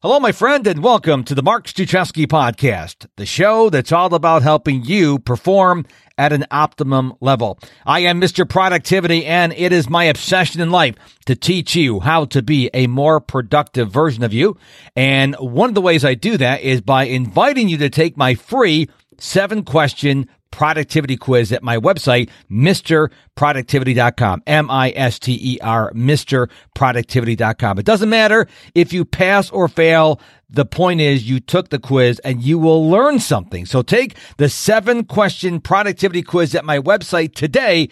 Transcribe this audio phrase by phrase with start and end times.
[0.00, 4.44] Hello, my friend, and welcome to the Mark Struczewski podcast, the show that's all about
[4.44, 5.84] helping you perform
[6.16, 7.58] at an optimum level.
[7.84, 8.48] I am Mr.
[8.48, 10.94] Productivity, and it is my obsession in life
[11.26, 14.56] to teach you how to be a more productive version of you.
[14.94, 18.36] And one of the ways I do that is by inviting you to take my
[18.36, 18.88] free
[19.18, 24.42] seven question productivity quiz at my website, MisterProductivity.com.
[24.46, 27.78] M-I-S-T-E-R, MisterProductivity.com.
[27.78, 30.20] It doesn't matter if you pass or fail.
[30.50, 33.66] The point is you took the quiz and you will learn something.
[33.66, 37.90] So take the seven question productivity quiz at my website today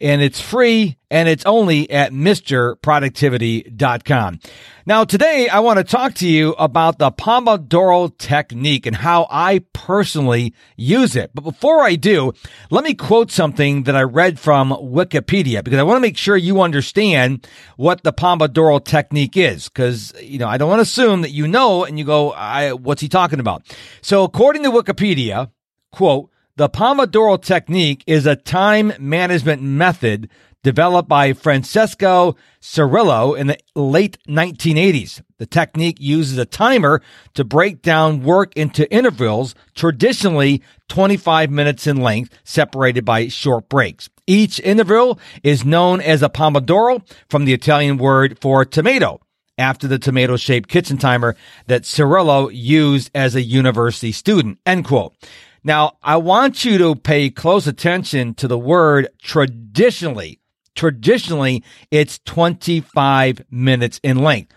[0.00, 4.40] and it's free and it's only at MisterProductivity.com.
[4.86, 9.60] Now today I want to talk to you about the Pomodoro technique and how I
[9.72, 11.30] personally use it.
[11.34, 12.32] But before I do,
[12.70, 16.36] let me quote something that I read from Wikipedia because I want to make sure
[16.36, 21.22] you understand what the Pomodoro technique is because, you know, I don't want to assume
[21.22, 22.34] that you know and you go,
[22.76, 23.62] what's he talking about?
[24.02, 25.50] So according to Wikipedia,
[25.90, 30.28] quote, the Pomodoro technique is a time management method
[30.64, 35.22] developed by Francesco Cirillo in the late 1980s.
[35.38, 37.00] The technique uses a timer
[37.34, 44.10] to break down work into intervals, traditionally 25 minutes in length, separated by short breaks.
[44.26, 49.20] Each interval is known as a Pomodoro from the Italian word for tomato
[49.58, 51.36] after the tomato shaped kitchen timer
[51.68, 54.58] that Cirillo used as a university student.
[54.66, 55.14] End quote.
[55.64, 60.40] Now, I want you to pay close attention to the word traditionally.
[60.74, 64.54] Traditionally, it's 25 minutes in length.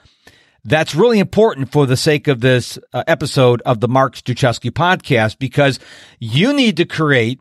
[0.63, 5.39] That's really important for the sake of this uh, episode of the Mark Struczewski podcast
[5.39, 5.79] because
[6.19, 7.39] you need to create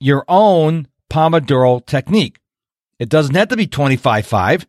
[0.00, 2.40] your own Pomodoro technique.
[2.98, 4.66] It doesn't have to be 25 5.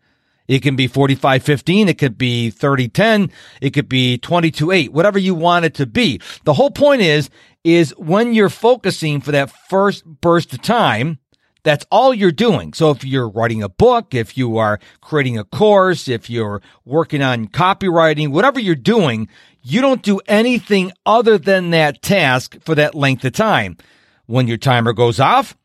[0.54, 1.90] It can be 45 15.
[1.90, 3.32] It could be 30 10.
[3.62, 6.22] It could be 22 8, whatever you want it to be.
[6.44, 7.30] The whole point is,
[7.64, 11.20] is when you're focusing for that first burst of time,
[11.64, 12.74] that's all you're doing.
[12.74, 17.22] So if you're writing a book, if you are creating a course, if you're working
[17.22, 19.30] on copywriting, whatever you're doing,
[19.62, 23.78] you don't do anything other than that task for that length of time.
[24.26, 25.56] When your timer goes off,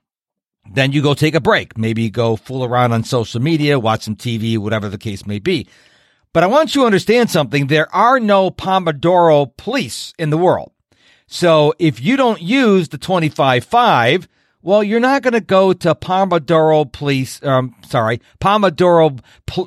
[0.72, 1.76] then you go take a break.
[1.78, 5.66] Maybe go fool around on social media, watch some TV, whatever the case may be.
[6.32, 7.66] But I want you to understand something.
[7.66, 10.72] There are no Pomodoro police in the world.
[11.26, 14.26] So if you don't use the 25-5,
[14.62, 19.20] well, you're not going to go to Pomodoro police, um, sorry, Pomodoro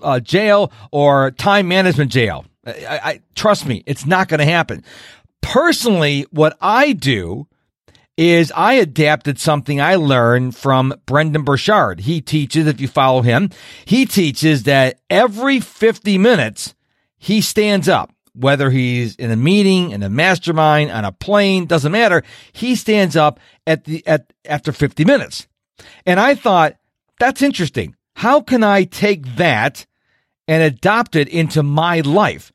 [0.03, 2.45] uh, jail or time management jail.
[2.65, 4.83] I, I, trust me, it's not going to happen.
[5.41, 7.47] Personally, what I do
[8.17, 12.01] is I adapted something I learned from Brendon Burchard.
[12.01, 13.49] He teaches, if you follow him,
[13.85, 16.75] he teaches that every 50 minutes,
[17.17, 21.91] he stands up whether he's in a meeting, in a mastermind, on a plane, doesn't
[21.91, 22.23] matter.
[22.51, 25.47] He stands up at the, at, after 50 minutes.
[26.05, 26.77] And I thought,
[27.19, 27.95] that's interesting.
[28.15, 29.85] How can I take that
[30.47, 32.51] and adopt it into my life?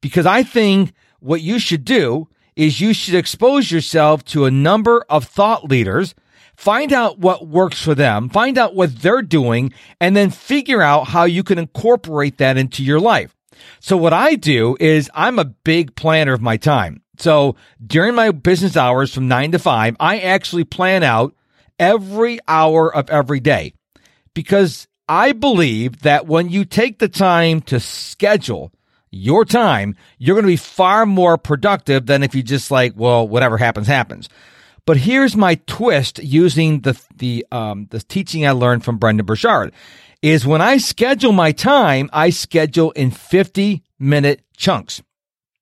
[0.00, 5.04] Because I think what you should do is you should expose yourself to a number
[5.08, 6.16] of thought leaders,
[6.56, 11.06] find out what works for them, find out what they're doing, and then figure out
[11.06, 13.34] how you can incorporate that into your life.
[13.78, 17.00] So what I do is I'm a big planner of my time.
[17.16, 17.54] So
[17.84, 21.36] during my business hours from nine to five, I actually plan out
[21.78, 23.74] every hour of every day
[24.34, 28.72] because I believe that when you take the time to schedule
[29.10, 33.26] your time, you're going to be far more productive than if you just like, well,
[33.26, 34.28] whatever happens, happens.
[34.86, 39.72] But here's my twist using the, the, um, the teaching I learned from Brendon Burchard
[40.22, 45.02] is when I schedule my time, I schedule in 50 minute chunks.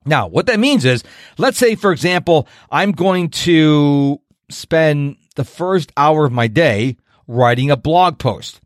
[0.04, 1.02] Now, what that means is,
[1.36, 6.96] let's say, for example, I'm going to spend the first hour of my day
[7.26, 8.60] writing a blog post.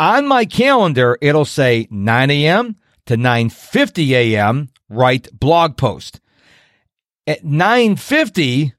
[0.00, 2.76] On my calendar, it'll say 9 a.m.
[3.06, 4.68] to 9.50 a.m.
[4.88, 6.20] write blog post.
[7.26, 8.72] At 9.50,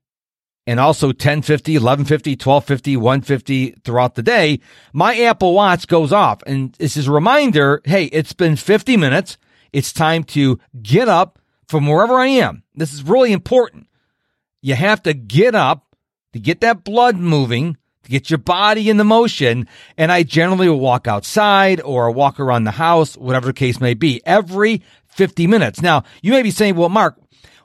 [0.66, 4.60] and also 1050, 1150, 1250, 150 throughout the day,
[4.94, 6.42] my Apple Watch goes off.
[6.46, 9.38] And this is a reminder, hey, it's been 50 minutes.
[9.74, 12.64] It's time to get up from wherever I am.
[12.76, 13.88] This is really important.
[14.62, 15.96] You have to get up
[16.32, 19.68] to get that blood moving, to get your body in the motion.
[19.98, 23.94] And I generally will walk outside or walk around the house, whatever the case may
[23.94, 25.82] be, every 50 minutes.
[25.82, 27.20] Now, you may be saying, well, Mark,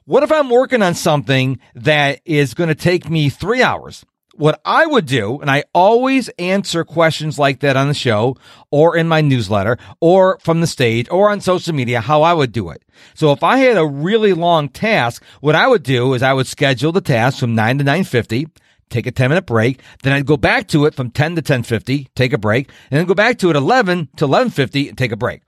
[0.04, 4.04] what if I'm working on something that is going to take me three hours?
[4.38, 8.36] what I would do, and I always answer questions like that on the show
[8.70, 12.52] or in my newsletter or from the stage or on social media, how I would
[12.52, 12.82] do it.
[13.14, 16.46] So if I had a really long task, what I would do is I would
[16.46, 18.46] schedule the task from 9 to 950
[18.90, 19.80] take a 10 minute break.
[20.02, 23.06] Then I'd go back to it from 10 to 1050, take a break, and then
[23.06, 25.42] go back to it 11 to 1150 and take a break.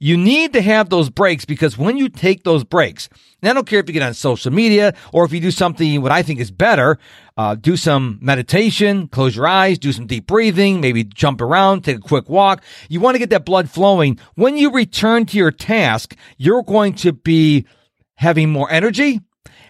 [0.00, 3.08] You need to have those breaks because when you take those breaks,
[3.42, 6.00] and I don't care if you get on social media or if you do something
[6.02, 6.98] what I think is better,
[7.36, 11.98] uh, do some meditation, close your eyes, do some deep breathing, maybe jump around, take
[11.98, 12.62] a quick walk.
[12.88, 14.18] You want to get that blood flowing.
[14.34, 17.66] When you return to your task, you're going to be
[18.14, 19.20] having more energy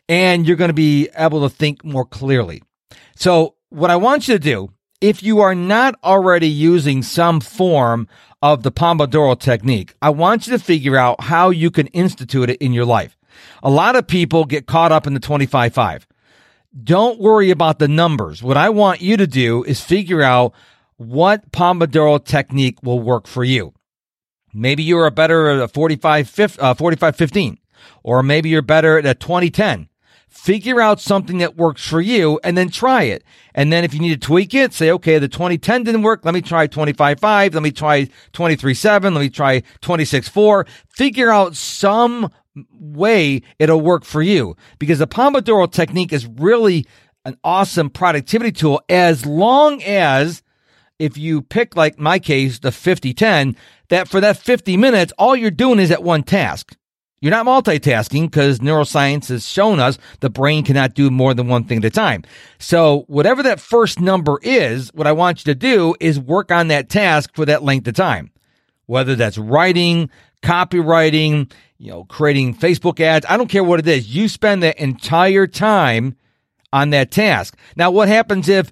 [0.08, 2.62] and you're going to be able to think more clearly.
[3.18, 4.70] So what I want you to do,
[5.00, 8.06] if you are not already using some form
[8.40, 12.62] of the Pomodoro technique, I want you to figure out how you can institute it
[12.62, 13.18] in your life.
[13.60, 16.04] A lot of people get caught up in the 25-5.
[16.84, 18.40] Don't worry about the numbers.
[18.40, 20.54] What I want you to do is figure out
[20.96, 23.74] what Pomodoro technique will work for you.
[24.54, 27.58] Maybe you're a better at a 45, uh, 45 15,
[28.04, 29.87] or maybe you're better at a 20 10
[30.28, 33.24] figure out something that works for you and then try it.
[33.54, 36.24] And then if you need to tweak it, say, okay, the 2010 didn't work.
[36.24, 37.54] Let me try 25.5.
[37.54, 39.02] Let me try 23.7.
[39.02, 40.68] Let me try 26.4.
[40.88, 42.30] Figure out some
[42.72, 46.86] way it'll work for you because the Pomodoro technique is really
[47.24, 50.42] an awesome productivity tool as long as
[50.98, 53.56] if you pick like my case, the 50-10,
[53.88, 56.76] that for that 50 minutes, all you're doing is at one task.
[57.20, 61.64] You're not multitasking because neuroscience has shown us the brain cannot do more than one
[61.64, 62.22] thing at a time.
[62.58, 66.68] So whatever that first number is, what I want you to do is work on
[66.68, 68.30] that task for that length of time.
[68.86, 70.10] Whether that's writing,
[70.42, 74.14] copywriting, you know, creating Facebook ads, I don't care what it is.
[74.14, 76.16] You spend the entire time
[76.72, 77.56] on that task.
[77.76, 78.70] Now, what happens if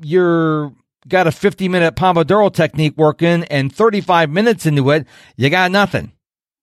[0.00, 0.72] you're
[1.08, 6.12] got a 50 minute Pomodoro technique working and 35 minutes into it, you got nothing?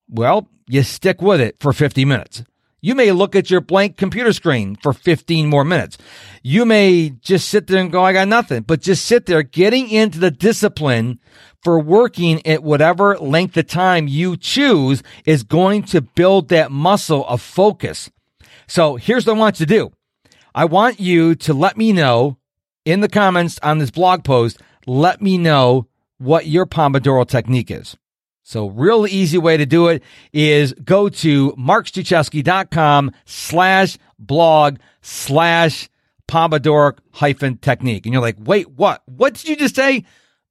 [0.10, 2.44] Well, you stick with it for 50 minutes.
[2.80, 5.98] You may look at your blank computer screen for 15 more minutes.
[6.44, 9.90] You may just sit there and go, I got nothing, but just sit there getting
[9.90, 11.20] into the discipline
[11.64, 17.26] for working at whatever length of time you choose is going to build that muscle
[17.28, 18.12] of focus.
[18.68, 19.92] So here's what I want you to do.
[20.54, 22.38] I want you to let me know
[22.86, 25.88] in the comments on this blog post, let me know
[26.20, 27.98] what your Pomodoro technique is.
[28.48, 30.02] So real easy way to do it
[30.32, 35.90] is go to markstruczewski.com slash blog slash
[36.30, 38.06] Pomodoro hyphen technique.
[38.06, 39.04] And you're like, wait, what?
[39.06, 40.06] What did you just say?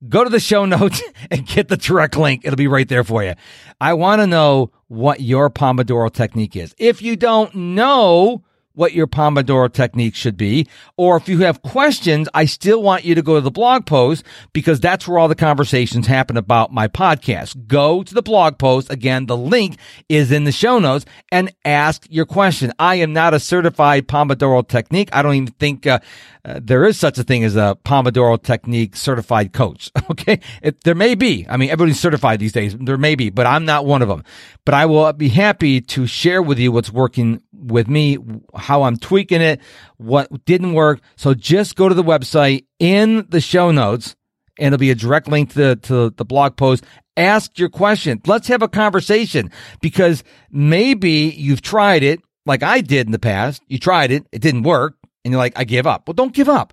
[0.06, 2.42] Go to the show notes and get the direct link.
[2.44, 3.32] It'll be right there for you.
[3.80, 6.74] I want to know what your Pomodoro technique is.
[6.76, 8.44] If you don't know,
[8.76, 10.68] what your Pomodoro technique should be.
[10.96, 14.24] Or if you have questions, I still want you to go to the blog post
[14.52, 17.66] because that's where all the conversations happen about my podcast.
[17.66, 18.92] Go to the blog post.
[18.92, 19.78] Again, the link
[20.08, 22.72] is in the show notes and ask your question.
[22.78, 25.08] I am not a certified Pomodoro technique.
[25.12, 25.98] I don't even think uh,
[26.44, 29.90] uh, there is such a thing as a Pomodoro technique certified coach.
[30.08, 30.40] Okay.
[30.62, 31.46] It, there may be.
[31.48, 32.76] I mean, everybody's certified these days.
[32.76, 34.22] There may be, but I'm not one of them.
[34.64, 38.18] But I will be happy to share with you what's working with me,
[38.66, 39.60] how I'm tweaking it,
[39.96, 41.00] what didn't work.
[41.14, 44.16] So just go to the website in the show notes
[44.58, 46.84] and it'll be a direct link to to the blog post.
[47.16, 48.20] Ask your question.
[48.26, 53.62] Let's have a conversation because maybe you've tried it like I did in the past.
[53.68, 54.26] You tried it.
[54.32, 56.08] It didn't work and you're like, I give up.
[56.08, 56.72] Well, don't give up.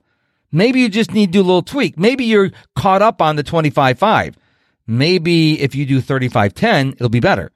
[0.52, 1.98] Maybe you just need to do a little tweak.
[1.98, 4.36] Maybe you're caught up on the 25-5.
[4.88, 7.52] Maybe if you do 35-10, it'll be better.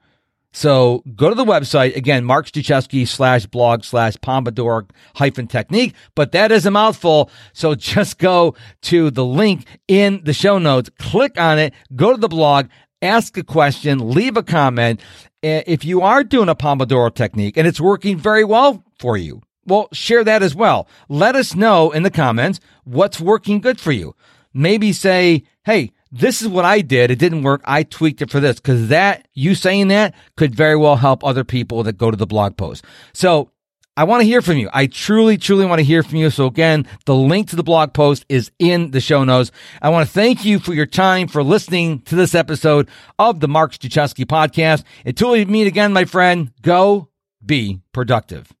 [0.58, 6.32] So go to the website again, Mark Struczewski slash blog slash Pomodoro hyphen technique, but
[6.32, 7.30] that is a mouthful.
[7.52, 12.18] So just go to the link in the show notes, click on it, go to
[12.18, 12.66] the blog,
[13.00, 15.00] ask a question, leave a comment.
[15.44, 19.88] If you are doing a Pomodoro technique and it's working very well for you, well,
[19.92, 20.88] share that as well.
[21.08, 24.16] Let us know in the comments what's working good for you.
[24.52, 27.10] Maybe say, Hey, this is what I did.
[27.10, 27.60] It didn't work.
[27.64, 31.44] I tweaked it for this because that you saying that could very well help other
[31.44, 32.84] people that go to the blog post.
[33.12, 33.50] So
[33.96, 34.70] I want to hear from you.
[34.72, 36.30] I truly, truly want to hear from you.
[36.30, 39.50] So again, the link to the blog post is in the show notes.
[39.82, 42.88] I want to thank you for your time for listening to this episode
[43.18, 44.84] of the Mark Struczewski podcast.
[45.04, 47.08] Until we meet again, my friend, go
[47.44, 48.52] be productive.